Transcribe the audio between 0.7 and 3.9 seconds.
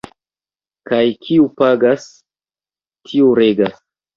Kaj kiu pagas, tiu regas.